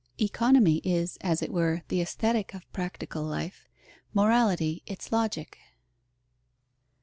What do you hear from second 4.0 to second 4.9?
Morality